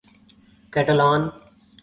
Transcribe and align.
Catalan 0.73 1.21